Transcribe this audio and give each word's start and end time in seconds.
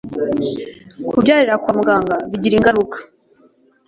kubyarira 1.15 1.53
kwa 1.61 1.71
muganga 1.77 2.15
bigira 2.29 2.55
ingaruka 2.57 2.97